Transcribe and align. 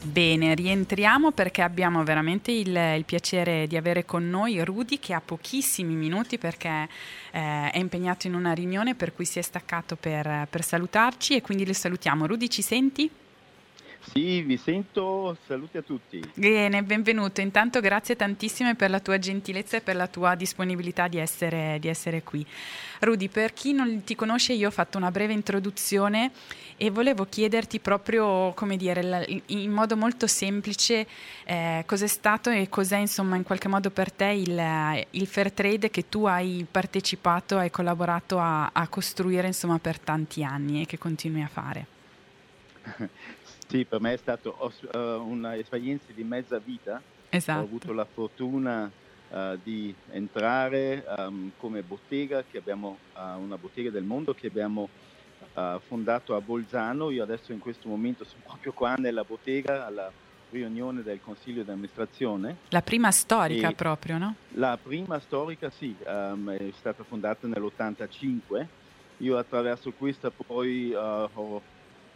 Bene, 0.00 0.54
rientriamo 0.54 1.32
perché 1.32 1.60
abbiamo 1.60 2.04
veramente 2.04 2.52
il, 2.52 2.68
il, 2.68 3.04
piacere 3.04 3.66
di 3.66 3.76
avere 3.76 4.04
con 4.04 4.30
noi 4.30 4.62
Rudy 4.64 5.00
che 5.00 5.12
ha 5.12 5.20
pochissimi 5.20 5.94
minuti 5.94 6.38
perché 6.38 6.88
eh, 7.32 7.70
è 7.70 7.78
impegnato 7.78 8.28
in 8.28 8.34
una 8.34 8.52
riunione 8.52 8.94
per 8.94 9.12
cui 9.12 9.24
si 9.24 9.40
è 9.40 9.42
staccato 9.42 9.96
per, 9.96 10.46
per 10.48 10.62
salutarci 10.62 11.34
e 11.34 11.42
quindi 11.42 11.66
le 11.66 11.74
salutiamo. 11.74 12.26
Rudy, 12.26 12.48
ci 12.48 12.62
senti? 12.62 13.10
Sì, 14.00 14.42
vi 14.42 14.56
sento, 14.56 15.36
saluti 15.46 15.76
a 15.76 15.82
tutti. 15.82 16.22
Bene, 16.34 16.82
benvenuto. 16.82 17.40
Intanto 17.40 17.80
grazie 17.80 18.16
tantissime 18.16 18.74
per 18.74 18.90
la 18.90 19.00
tua 19.00 19.18
gentilezza 19.18 19.76
e 19.76 19.80
per 19.80 19.96
la 19.96 20.06
tua 20.06 20.34
disponibilità 20.34 21.08
di 21.08 21.18
essere, 21.18 21.78
di 21.80 21.88
essere 21.88 22.22
qui. 22.22 22.44
Rudy, 23.00 23.28
per 23.28 23.52
chi 23.52 23.72
non 23.72 24.04
ti 24.04 24.14
conosce, 24.14 24.54
io 24.54 24.68
ho 24.68 24.70
fatto 24.70 24.98
una 24.98 25.10
breve 25.10 25.32
introduzione 25.32 26.30
e 26.76 26.90
volevo 26.90 27.26
chiederti 27.28 27.80
proprio, 27.80 28.52
come 28.54 28.76
dire, 28.76 29.42
in 29.46 29.70
modo 29.70 29.96
molto 29.96 30.26
semplice 30.26 31.06
eh, 31.44 31.82
cos'è 31.84 32.06
stato 32.06 32.50
e 32.50 32.68
cos'è 32.68 32.98
insomma 32.98 33.36
in 33.36 33.42
qualche 33.42 33.68
modo 33.68 33.90
per 33.90 34.10
te 34.12 34.26
il, 34.26 35.06
il 35.10 35.26
fair 35.26 35.52
trade 35.52 35.90
che 35.90 36.08
tu 36.08 36.24
hai 36.24 36.64
partecipato, 36.70 37.58
hai 37.58 37.70
collaborato 37.70 38.38
a, 38.38 38.70
a 38.72 38.88
costruire 38.88 39.48
insomma 39.48 39.78
per 39.78 39.98
tanti 39.98 40.42
anni 40.42 40.82
e 40.82 40.86
che 40.86 40.98
continui 40.98 41.42
a 41.42 41.48
fare. 41.48 41.86
Sì, 43.68 43.84
per 43.84 44.00
me 44.00 44.14
è 44.14 44.16
stata 44.16 44.48
uh, 44.48 44.72
eh, 44.94 44.98
un'esperienza 44.98 46.06
di 46.14 46.24
mezza 46.24 46.58
vita. 46.58 47.02
Esatto. 47.28 47.60
Ho 47.60 47.64
avuto 47.64 47.92
la 47.92 48.06
fortuna 48.06 48.90
uh, 49.28 49.58
di 49.62 49.94
entrare 50.10 51.04
um, 51.18 51.50
come 51.58 51.82
bottega, 51.82 52.44
che 52.50 52.56
abbiamo 52.56 52.96
uh, 53.14 53.38
una 53.38 53.58
bottega 53.58 53.90
del 53.90 54.04
mondo 54.04 54.34
che 54.34 54.46
abbiamo 54.46 54.88
fondato 55.88 56.36
a 56.36 56.40
Bolzano. 56.40 57.10
Io 57.10 57.22
adesso 57.22 57.52
in 57.52 57.58
questo 57.58 57.88
momento 57.88 58.24
sono 58.24 58.42
proprio 58.46 58.72
qua 58.72 58.94
nella 58.94 59.24
bottega 59.24 59.86
alla 59.86 60.10
riunione 60.50 61.02
del 61.02 61.20
consiglio 61.20 61.64
di 61.64 61.70
amministrazione. 61.70 62.58
La 62.68 62.80
prima 62.80 63.10
storica 63.10 63.68
e 63.68 63.74
proprio, 63.74 64.18
no? 64.18 64.34
La 64.54 64.78
prima 64.80 65.18
storica 65.18 65.68
sì, 65.70 65.96
um, 66.06 66.50
è 66.50 66.70
stata 66.76 67.02
fondata 67.02 67.48
nell'85. 67.48 68.66
Io 69.18 69.36
attraverso 69.36 69.90
questa 69.92 70.30
poi 70.30 70.94
ho, 70.94 71.60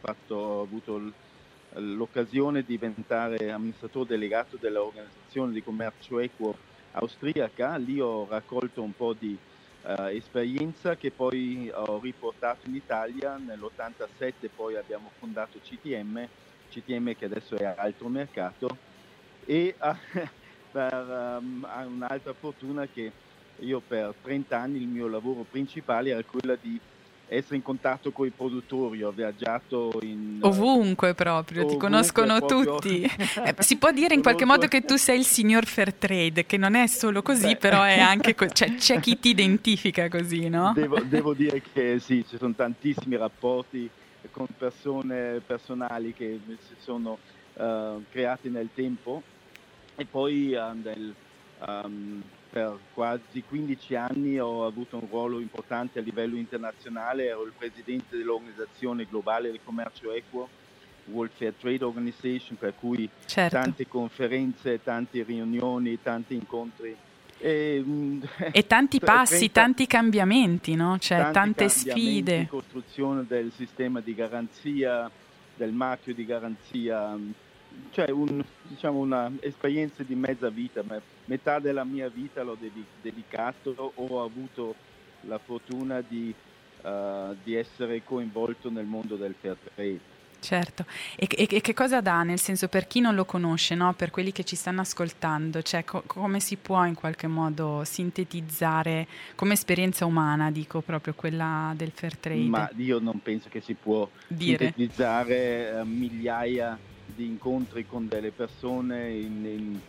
fatto, 0.01 0.35
ho 0.35 0.63
avuto 0.63 0.97
il 0.97 1.13
l'occasione 1.75 2.61
di 2.61 2.79
diventare 2.79 3.51
amministratore 3.51 4.07
delegato 4.09 4.57
dell'organizzazione 4.57 5.53
di 5.53 5.63
commercio 5.63 6.19
equo 6.19 6.57
austriaca, 6.93 7.77
lì 7.77 8.01
ho 8.01 8.27
raccolto 8.29 8.83
un 8.83 8.95
po' 8.95 9.15
di 9.15 9.37
uh, 9.83 10.03
esperienza 10.05 10.97
che 10.97 11.11
poi 11.11 11.71
ho 11.73 11.99
riportato 12.01 12.69
in 12.69 12.75
Italia, 12.75 13.37
nell'87 13.37 14.49
poi 14.55 14.77
abbiamo 14.77 15.11
fondato 15.19 15.59
CTM, 15.59 16.29
CTM 16.71 17.15
che 17.17 17.25
adesso 17.25 17.57
è 17.57 17.65
altro 17.65 18.09
mercato. 18.09 18.77
E 19.45 19.75
uh, 19.79 19.95
per 20.71 21.39
um, 21.41 21.67
un'altra 21.87 22.33
fortuna 22.33 22.87
che 22.87 23.11
io 23.59 23.81
per 23.87 24.15
30 24.23 24.59
anni 24.59 24.81
il 24.81 24.89
mio 24.89 25.07
lavoro 25.07 25.45
principale 25.49 26.11
era 26.11 26.23
quello 26.25 26.57
di 26.61 26.81
essere 27.33 27.57
in 27.57 27.63
contatto 27.63 28.13
con 28.13 28.27
i 28.27 28.31
produttori, 28.31 29.03
ho 29.03 29.11
viaggiato 29.11 29.99
in... 30.03 30.39
Ovunque 30.43 31.15
proprio, 31.15 31.63
ovunque, 31.63 31.87
ti 31.87 31.93
conoscono 31.93 32.39
proprio... 32.39 32.75
tutti. 32.77 33.03
eh, 33.45 33.55
si 33.59 33.77
può 33.79 33.91
dire 33.91 34.15
in 34.15 34.23
qualche 34.23 34.45
modo 34.45 34.67
che 34.69 34.83
tu 34.83 34.97
sei 34.97 35.19
il 35.19 35.25
signor 35.25 35.65
Fairtrade, 35.65 36.45
che 36.45 36.57
non 36.57 36.75
è 36.75 36.87
solo 36.87 37.23
così, 37.23 37.53
Beh. 37.53 37.57
però 37.57 37.83
è 37.83 37.99
anche 37.99 38.35
co- 38.37 38.49
cioè, 38.49 38.75
c'è 38.75 39.01
chi 39.01 39.19
ti 39.19 39.31
identifica 39.31 40.09
così, 40.09 40.49
no? 40.49 40.73
Devo, 40.75 41.01
devo, 41.01 41.33
dire 41.33 41.63
che 41.73 41.99
sì, 41.99 42.25
ci 42.29 42.37
sono 42.37 42.53
tantissimi 42.55 43.17
rapporti 43.17 43.89
con 44.31 44.47
persone 44.57 45.41
personali 45.45 46.13
che 46.15 46.39
si 46.47 46.75
sono 46.79 47.19
uh, 47.55 48.03
creati 48.11 48.49
nel 48.51 48.69
tempo 48.75 49.23
e 49.97 50.05
poi 50.05 50.55
uh, 50.55 50.79
nel, 50.81 51.15
um, 51.67 52.23
per 52.53 52.79
quasi 52.93 53.43
15 53.49 53.95
anni 53.95 54.39
ho 54.39 54.67
avuto 54.67 54.99
un 54.99 55.09
ruolo 55.09 55.41
importante 55.41 55.99
a 55.99 56.03
livello 56.03 56.37
internazionale, 56.37 57.29
ero 57.29 57.47
il 57.47 57.53
presidente 57.57 58.15
dell'Organizzazione 58.15 59.07
Globale 59.09 59.51
del 59.51 59.61
Commercio 59.65 60.13
Equo, 60.13 60.47
World 61.07 61.33
Fair 61.35 61.55
Trade 61.59 61.83
Organization, 61.83 62.59
per 62.59 62.75
cui 62.79 63.09
certo. 63.25 63.57
tante 63.57 63.89
conferenze, 63.89 64.83
tante 64.83 65.23
riunioni, 65.23 65.99
tanti 66.03 66.35
incontri. 66.35 66.95
E, 67.39 67.83
mm, 67.83 68.23
e 68.53 68.67
tanti 68.67 69.01
passi, 69.01 69.51
30, 69.51 69.53
tanti 69.61 69.87
cambiamenti, 69.87 70.75
no? 70.75 70.99
cioè, 70.99 71.31
tante 71.33 71.71
sfide. 71.71 72.49
Costruzione 72.51 73.25
del 73.27 73.51
sistema 73.57 74.01
di 74.01 74.15
garanzia, 74.15 75.11
del 75.57 75.73
marchio 75.73 76.13
di 76.13 76.27
garanzia 76.27 77.17
cioè 77.91 78.11
un, 78.11 78.43
diciamo 78.63 79.01
un'esperienza 79.01 80.03
di 80.03 80.15
mezza 80.15 80.49
vita, 80.49 80.83
metà 81.27 81.59
della 81.59 81.85
mia 81.85 82.09
vita 82.09 82.43
l'ho 82.43 82.57
dedicato, 83.01 83.93
ho 83.95 84.23
avuto 84.23 84.75
la 85.23 85.39
fortuna 85.39 86.03
di, 86.07 86.35
uh, 86.83 87.37
di 87.43 87.55
essere 87.55 88.03
coinvolto 88.03 88.71
nel 88.71 88.87
mondo 88.87 89.17
del 89.17 89.35
fair 89.39 89.57
trade. 89.75 90.11
Certo, 90.43 90.85
e, 91.15 91.29
e, 91.31 91.47
e, 91.49 91.61
che 91.61 91.73
cosa 91.73 92.01
dà, 92.01 92.25
nel 92.25 92.41
senso 92.41 92.67
per 92.67 92.89
chi 92.89 92.99
non 92.99 93.15
lo 93.15 93.25
conosce, 93.25 93.77
no? 93.77 93.95
per 93.95 94.11
quelli 94.11 94.33
che 94.33 94.43
ci 94.43 94.57
stanno 94.57 94.81
ascoltando, 94.81 95.63
cioè 95.63 95.85
co- 95.85 96.03
come 96.05 96.41
si 96.41 96.57
può 96.57 96.85
in 96.85 96.97
qualche 96.97 97.29
modo 97.29 97.83
sintetizzare 97.85 99.07
come 99.37 99.53
esperienza 99.53 100.05
umana, 100.05 100.51
dico 100.51 100.81
proprio 100.81 101.15
quella 101.15 101.73
del 101.77 101.93
fair 101.95 102.17
trade? 102.17 102.49
Ma 102.49 102.69
io 102.77 102.99
non 102.99 103.23
penso 103.23 103.49
che 103.49 103.61
si 103.61 103.75
può 103.75 104.09
Dire. 104.27 104.73
sintetizzare 104.75 105.81
uh, 105.81 105.87
migliaia 105.87 106.77
di 106.77 106.92
incontri 107.17 107.87
con 107.87 108.09
delle 108.09 108.31
persone 108.31 109.11
in, 109.11 109.45
in 109.45 109.81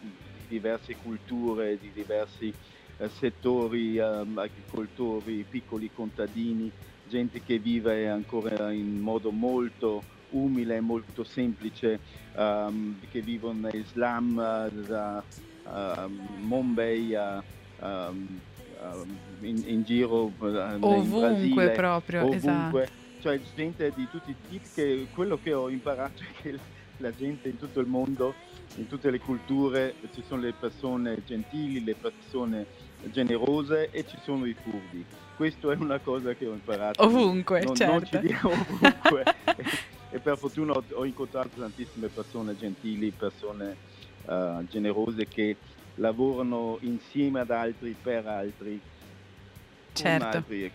diverse 0.47 0.95
culture, 1.01 1.77
di 1.79 1.91
diversi 1.93 2.53
eh, 2.97 3.09
settori, 3.09 3.97
eh, 3.97 4.01
agricoltori, 4.01 5.45
piccoli 5.49 5.89
contadini, 5.93 6.71
gente 7.07 7.41
che 7.41 7.59
vive 7.59 8.09
ancora 8.09 8.71
in 8.71 8.99
modo 8.99 9.31
molto 9.31 10.03
umile, 10.29 10.79
molto 10.79 11.23
semplice, 11.23 11.99
um, 12.35 12.97
che 13.11 13.21
vivono 13.21 13.69
in 13.71 13.79
Islam, 13.79 14.69
da 14.69 15.23
uh, 15.63 16.09
Mumbai 16.41 17.13
a 17.15 17.43
um, 17.79 18.39
in, 19.41 19.63
in, 19.65 19.83
giro 19.83 20.31
uh, 20.37 20.45
ovunque 20.79 20.95
in 20.95 21.09
Brasile, 21.09 21.71
proprio 21.71 22.21
ovunque. 22.25 22.83
Esatto. 22.83 22.91
cioè 23.21 23.39
gente 23.55 23.91
di 23.95 24.07
tutti 24.09 24.31
i 24.31 24.35
tipi 24.49 24.67
che 24.73 25.07
quello 25.13 25.39
che 25.41 25.53
ho 25.53 25.69
imparato 25.69 26.21
è 26.21 26.41
che 26.41 26.59
la 26.97 27.11
gente 27.11 27.49
in 27.49 27.57
tutto 27.57 27.79
il 27.79 27.87
mondo, 27.87 28.33
in 28.75 28.87
tutte 28.87 29.09
le 29.09 29.19
culture, 29.19 29.95
ci 30.13 30.23
sono 30.27 30.41
le 30.41 30.53
persone 30.53 31.23
gentili, 31.25 31.83
le 31.83 31.95
persone 31.95 32.65
generose 33.11 33.89
e 33.91 34.05
ci 34.07 34.17
sono 34.23 34.45
i 34.45 34.53
furbi. 34.53 35.05
Questo 35.35 35.71
è 35.71 35.75
una 35.75 35.99
cosa 35.99 36.33
che 36.33 36.45
ho 36.45 36.53
imparato. 36.53 37.03
Ovunque, 37.03 37.63
non, 37.63 37.75
certo. 37.75 37.93
Non 37.93 38.05
ci 38.05 38.19
diamo 38.19 38.51
ovunque. 38.51 39.23
e, 39.45 39.65
e, 40.11 40.19
per 40.19 40.37
fortuna 40.37 40.73
ho, 40.73 40.83
ho, 40.91 41.05
incontrato 41.05 41.59
tantissime 41.59 42.07
persone 42.07 42.55
gentili, 42.55 43.11
persone 43.11 43.75
uh, 44.25 44.65
generose 44.67 45.27
che 45.27 45.57
lavorano 45.95 46.77
insieme 46.81 47.39
ad 47.39 47.51
altri, 47.51 47.95
per 47.99 48.27
altri 48.27 48.79
certo. 49.93 50.43
e, 50.49 50.71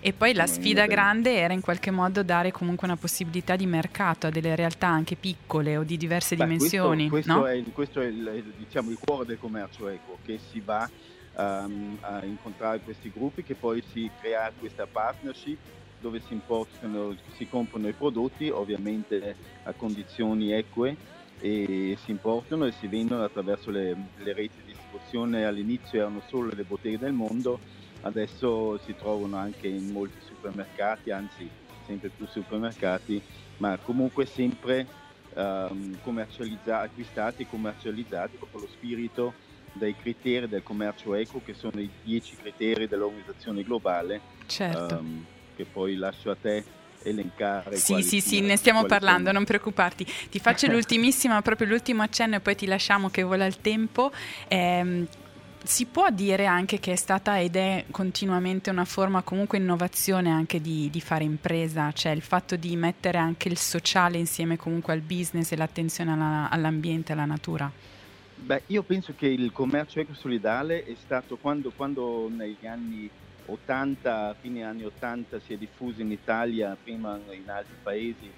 e 0.00 0.12
poi 0.12 0.34
la 0.34 0.46
sfida 0.46 0.86
grande 0.86 1.36
era 1.36 1.52
in 1.52 1.60
qualche 1.60 1.90
modo 1.90 2.22
dare 2.22 2.50
comunque 2.50 2.86
una 2.86 2.96
possibilità 2.96 3.56
di 3.56 3.66
mercato 3.66 4.26
a 4.26 4.30
delle 4.30 4.54
realtà 4.54 4.88
anche 4.88 5.16
piccole 5.16 5.76
o 5.76 5.82
di 5.82 5.96
diverse 5.96 6.36
Beh, 6.36 6.44
dimensioni. 6.44 7.08
Questo, 7.08 7.32
no? 7.32 7.46
è, 7.46 7.62
questo 7.72 8.00
è 8.00 8.06
il, 8.06 8.52
diciamo, 8.58 8.90
il, 8.90 8.98
cuore 8.98 9.24
del 9.24 9.38
commercio 9.38 9.88
equo, 9.88 10.18
che 10.24 10.38
si 10.50 10.60
va 10.60 10.88
um, 11.36 11.96
a 12.00 12.24
incontrare 12.24 12.80
questi 12.80 13.10
gruppi, 13.10 13.42
che 13.42 13.54
poi 13.54 13.82
si 13.92 14.10
crea 14.20 14.50
questa 14.58 14.86
partnership 14.86 15.58
dove 16.00 16.20
si 16.26 16.32
importano, 16.32 17.16
si 17.36 17.48
comprano 17.48 17.88
i 17.88 17.92
prodotti, 17.92 18.50
ovviamente 18.50 19.36
a 19.62 19.72
condizioni 19.72 20.52
eque, 20.52 20.96
e 21.38 21.96
si 22.04 22.10
importano 22.10 22.66
e 22.66 22.72
si 22.72 22.86
vendono 22.86 23.24
attraverso 23.24 23.70
le, 23.70 23.96
le 24.16 24.32
reti 24.32 24.58
di 24.64 24.71
distribuzione. 24.92 25.44
All'inizio 25.44 26.00
erano 26.00 26.20
solo 26.20 26.50
le 26.52 26.64
botteghe 26.64 26.98
del 26.98 27.12
mondo, 27.12 27.60
adesso 28.02 28.78
si 28.78 28.94
trovano 28.94 29.36
anche 29.36 29.66
in 29.66 29.90
molti 29.90 30.20
supermercati, 30.20 31.10
anzi 31.10 31.50
sempre 31.86 32.10
più 32.10 32.26
supermercati, 32.26 33.20
ma 33.58 33.78
comunque 33.78 34.26
sempre 34.26 34.86
um, 35.34 35.98
commercializza- 36.00 36.80
acquistati 36.80 37.42
e 37.42 37.46
commercializzati 37.46 38.36
con 38.38 38.60
lo 38.60 38.66
spirito 38.66 39.34
dei 39.72 39.94
criteri 39.96 40.48
del 40.48 40.62
commercio 40.62 41.14
eco, 41.14 41.40
che 41.40 41.54
sono 41.54 41.80
i 41.80 41.90
dieci 42.02 42.36
criteri 42.36 42.86
dell'organizzazione 42.86 43.62
globale, 43.62 44.20
certo. 44.46 44.96
um, 44.96 45.24
che 45.54 45.64
poi 45.64 45.96
lascio 45.96 46.30
a 46.30 46.36
te 46.36 46.64
elencare. 47.04 47.76
Sì, 47.76 48.02
sì, 48.02 48.20
sì, 48.20 48.40
ne 48.40 48.56
stiamo 48.56 48.84
parlando, 48.84 49.26
sono. 49.26 49.32
non 49.32 49.44
preoccuparti. 49.44 50.06
Ti 50.30 50.38
faccio 50.38 50.66
l'ultimissima, 50.72 51.40
proprio 51.42 51.68
l'ultimo 51.68 52.02
accenno 52.02 52.36
e 52.36 52.40
poi 52.40 52.56
ti 52.56 52.66
lasciamo 52.66 53.10
che 53.10 53.22
vola 53.22 53.46
il 53.46 53.60
tempo. 53.60 54.10
Eh, 54.48 55.06
si 55.64 55.86
può 55.86 56.10
dire 56.10 56.46
anche 56.46 56.80
che 56.80 56.92
è 56.92 56.96
stata 56.96 57.40
ed 57.40 57.56
è 57.56 57.84
continuamente 57.90 58.70
una 58.70 58.84
forma 58.84 59.22
comunque 59.22 59.58
innovazione 59.58 60.30
anche 60.30 60.60
di, 60.60 60.90
di, 60.90 61.00
fare 61.00 61.24
impresa, 61.24 61.92
cioè 61.92 62.12
il 62.12 62.22
fatto 62.22 62.56
di 62.56 62.74
mettere 62.76 63.18
anche 63.18 63.48
il 63.48 63.56
sociale 63.56 64.18
insieme 64.18 64.56
comunque 64.56 64.92
al 64.92 65.00
business 65.00 65.52
e 65.52 65.56
l'attenzione 65.56 66.12
alla, 66.12 66.48
all'ambiente, 66.50 67.12
alla 67.12 67.24
natura? 67.24 67.70
Beh, 68.34 68.62
io 68.66 68.82
penso 68.82 69.14
che 69.16 69.26
il 69.26 69.52
commercio 69.52 70.00
ecosolidale 70.00 70.84
è 70.84 70.96
stato 71.00 71.36
quando, 71.36 71.70
quando 71.74 72.28
negli 72.28 72.66
anni 72.66 73.08
80, 73.46 74.36
fine 74.40 74.64
anni 74.64 74.84
80 74.84 75.40
si 75.40 75.52
è 75.52 75.56
diffuso 75.56 76.00
in 76.00 76.10
Italia, 76.10 76.76
prima 76.80 77.20
in 77.32 77.48
altri 77.48 77.76
paesi, 77.82 78.32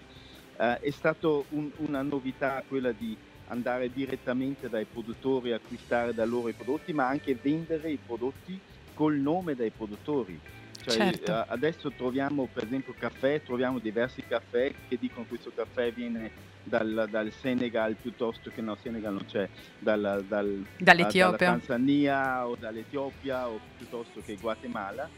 eh, 0.58 0.78
è 0.78 0.90
stata 0.90 1.28
un, 1.50 1.70
una 1.78 2.02
novità 2.02 2.62
quella 2.66 2.92
di 2.92 3.16
andare 3.46 3.90
direttamente 3.90 4.68
dai 4.68 4.86
produttori, 4.86 5.52
acquistare 5.52 6.14
da 6.14 6.24
loro 6.24 6.48
i 6.48 6.54
prodotti, 6.54 6.92
ma 6.92 7.06
anche 7.06 7.36
vendere 7.40 7.90
i 7.90 7.98
prodotti 7.98 8.58
col 8.94 9.16
nome 9.18 9.54
dei 9.54 9.70
produttori. 9.70 10.40
Cioè, 10.84 10.92
certo. 10.92 11.32
Adesso 11.48 11.90
troviamo 11.92 12.46
per 12.52 12.64
esempio 12.64 12.94
caffè, 12.98 13.40
troviamo 13.42 13.78
diversi 13.78 14.22
caffè 14.22 14.70
che 14.86 14.98
dicono 14.98 15.22
che 15.22 15.28
questo 15.30 15.50
caffè 15.54 15.90
viene 15.92 16.30
dal, 16.62 17.06
dal 17.08 17.32
Senegal 17.32 17.96
piuttosto 17.96 18.50
che 18.50 18.60
no, 18.60 18.76
Senegal 18.76 19.14
non 19.14 19.24
c'è, 19.24 19.48
dal, 19.78 20.22
dal, 20.28 20.66
dall'Etiopia. 20.76 21.24
dalla 21.24 21.36
Tanzania 21.36 22.46
o 22.46 22.54
dall'Etiopia 22.54 23.48
o 23.48 23.58
piuttosto 23.78 24.22
che 24.26 24.36
Guatemala. 24.38 25.08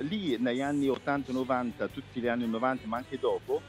Lì 0.00 0.36
negli 0.40 0.60
anni 0.60 0.88
80-90, 0.88 1.88
tutti 1.92 2.20
gli 2.20 2.26
anni 2.26 2.48
90 2.48 2.88
ma 2.88 2.96
anche 2.96 3.16
dopo, 3.16 3.62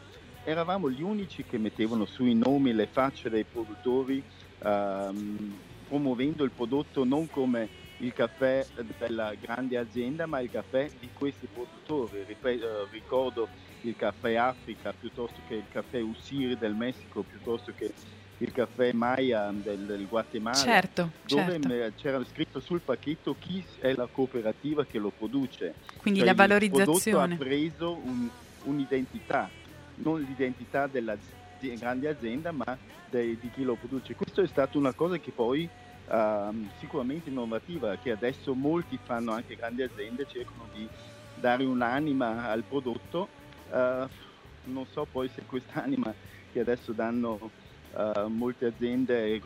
eravamo 0.43 0.89
gli 0.89 1.03
unici 1.03 1.43
che 1.43 1.59
mettevano 1.59 2.05
sui 2.05 2.33
nomi 2.33 2.73
le 2.73 2.87
facce 2.87 3.29
dei 3.29 3.43
produttori 3.43 4.23
ehm, 4.63 5.59
promuovendo 5.87 6.43
il 6.43 6.51
prodotto 6.51 7.03
non 7.03 7.29
come 7.29 7.69
il 7.97 8.13
caffè 8.13 8.65
della 8.97 9.33
grande 9.39 9.77
azienda 9.77 10.25
ma 10.25 10.39
il 10.39 10.49
caffè 10.49 10.89
di 10.99 11.09
questi 11.13 11.47
produttori. 11.51 12.23
Ripet- 12.23 12.61
eh, 12.61 12.87
ricordo 12.91 13.47
il 13.81 13.95
caffè 13.95 14.35
Africa 14.35 14.93
piuttosto 14.97 15.39
che 15.47 15.55
il 15.55 15.65
caffè 15.69 16.01
Usir 16.01 16.57
del 16.57 16.73
Messico 16.73 17.21
piuttosto 17.21 17.71
che 17.75 17.93
il 18.37 18.51
caffè 18.51 18.91
Maya 18.91 19.49
del, 19.51 19.85
del 19.85 20.07
Guatemala 20.07 20.57
certo, 20.57 21.11
dove 21.25 21.59
certo. 21.61 21.93
c'era 21.95 22.21
scritto 22.25 22.59
sul 22.59 22.81
pacchetto 22.81 23.35
chi 23.39 23.63
è 23.79 23.93
la 23.93 24.09
cooperativa 24.11 24.83
che 24.83 24.97
lo 24.97 25.09
produce 25.09 25.75
quindi 25.97 26.19
cioè 26.19 26.27
la 26.29 26.33
valorizzazione 26.33 27.35
il 27.35 27.39
prodotto 27.39 27.43
ha 27.43 27.47
preso 27.47 27.99
un, 28.03 28.27
un'identità 28.63 29.49
non 29.95 30.19
l'identità 30.21 30.87
della 30.87 31.15
grande 31.73 32.09
azienda, 32.09 32.51
ma 32.51 32.77
dei, 33.09 33.37
di 33.39 33.49
chi 33.49 33.63
lo 33.63 33.75
produce. 33.75 34.15
Questo 34.15 34.41
è 34.41 34.47
stata 34.47 34.77
una 34.77 34.93
cosa 34.93 35.17
che 35.17 35.31
poi 35.31 35.67
uh, 36.05 36.69
sicuramente 36.71 37.29
innovativa, 37.29 37.97
che 37.97 38.11
adesso 38.11 38.55
molti 38.55 38.97
fanno 39.03 39.33
anche 39.33 39.55
grandi 39.55 39.81
aziende, 39.83 40.25
cercano 40.25 40.67
di 40.67 40.89
dare 41.33 41.63
un'anima 41.65 42.49
al 42.49 42.65
prodotto. 42.65 43.31
Uh, 43.65 44.05
non 44.67 44.85
so 44.85 45.05
poi 45.05 45.29
se 45.29 45.45
quest'anima 45.45 46.15
che 46.49 46.59
adesso 46.59 46.93
danno 46.93 47.53
uh, 47.95 48.27
molte 48.27 48.67
aziende 48.67 49.41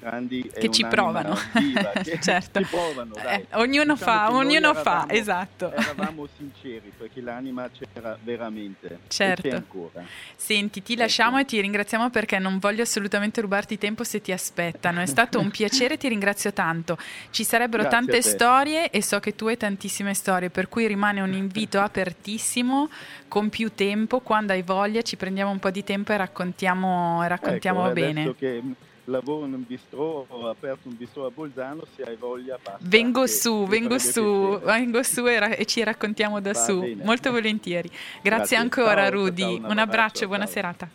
grandi 0.00 0.50
che 0.52 0.70
ci 0.70 0.84
provano, 0.86 1.36
viva, 1.54 1.90
che 2.02 2.18
certo. 2.20 2.60
ci 2.60 2.66
provano 2.66 3.14
eh, 3.16 3.46
ognuno 3.52 3.94
diciamo 3.94 3.96
fa, 3.96 4.34
ognuno 4.34 4.70
eravamo, 4.70 4.82
fa, 4.82 5.06
esatto. 5.08 5.72
Eravamo 5.72 6.28
sinceri 6.36 6.92
perché 6.96 7.20
l'anima 7.20 7.68
c'era 7.70 8.18
veramente 8.22 8.98
certo. 9.08 10.02
Senti, 10.36 10.82
ti 10.82 10.92
ecco. 10.92 11.02
lasciamo 11.02 11.38
e 11.38 11.44
ti 11.44 11.60
ringraziamo 11.60 12.10
perché 12.10 12.38
non 12.38 12.58
voglio 12.58 12.82
assolutamente 12.82 13.40
rubarti 13.40 13.78
tempo 13.78 14.04
se 14.04 14.20
ti 14.20 14.32
aspettano. 14.32 15.00
È 15.00 15.06
stato 15.06 15.38
un 15.38 15.50
piacere, 15.52 15.96
ti 15.96 16.08
ringrazio 16.08 16.52
tanto. 16.52 16.98
Ci 17.30 17.44
sarebbero 17.44 17.82
Grazie 17.82 17.98
tante 17.98 18.22
storie 18.22 18.90
e 18.90 19.02
so 19.02 19.20
che 19.20 19.34
tu 19.34 19.46
hai 19.46 19.56
tantissime 19.56 20.14
storie, 20.14 20.50
per 20.50 20.68
cui 20.68 20.86
rimane 20.86 21.20
un 21.20 21.32
invito 21.32 21.80
apertissimo 21.80 22.88
con 23.28 23.48
più 23.48 23.72
tempo, 23.74 24.20
quando 24.20 24.52
hai 24.52 24.62
voglia 24.62 25.02
ci 25.02 25.16
prendiamo 25.16 25.50
un 25.50 25.58
po' 25.58 25.70
di 25.70 25.82
tempo 25.82 26.12
e 26.12 26.16
raccontiamo, 26.16 27.26
raccontiamo 27.26 27.80
ecco, 27.80 27.83
bene. 27.92 28.34
Che 28.34 28.62
lavoro 29.04 29.44
in 29.46 29.52
un 29.52 29.64
bistro, 29.66 30.26
ho 30.28 30.48
aperto 30.48 30.88
un 30.88 30.96
bistro 30.96 31.26
a 31.26 31.30
Bolzano, 31.30 31.82
se 31.94 32.02
hai 32.02 32.16
voglia 32.16 32.58
basta. 32.62 32.78
Vengo 32.80 33.26
su, 33.26 33.66
vengo 33.66 33.98
su, 33.98 34.58
vengo 34.64 35.02
su 35.02 35.26
e, 35.26 35.38
ra- 35.38 35.54
e, 35.54 35.64
ci 35.66 35.82
raccontiamo 35.82 36.40
da 36.40 36.52
Va 36.52 36.58
su, 36.58 36.80
bene. 36.80 37.04
molto 37.04 37.30
volentieri. 37.30 37.88
Grazie, 37.88 38.22
Grazie. 38.22 38.56
ancora 38.56 39.02
ciao, 39.02 39.10
Rudy, 39.10 39.40
ciao, 39.42 39.50
un, 39.50 39.54
un 39.56 39.62
abbraccio, 39.64 39.82
abbraccio 39.82 40.26
buona 40.26 40.44
ciao. 40.44 40.52
serata. 40.52 40.88